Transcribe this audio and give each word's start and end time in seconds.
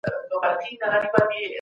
برتري 0.43 0.75
په 0.79 0.85
علم 0.91 1.03
او 1.05 1.11
پوهه 1.13 1.27
کي 1.31 1.39
ده. 1.41 1.49